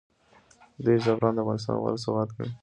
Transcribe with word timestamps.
دوی 0.83 0.97
زعفران 1.05 1.33
د 1.35 1.37
افغانستان 1.41 1.75
غوره 1.81 1.99
سوغات 2.05 2.29
ګڼي. 2.35 2.51